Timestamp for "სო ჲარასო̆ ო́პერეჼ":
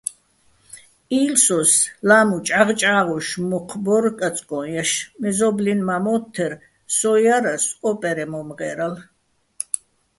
6.95-8.25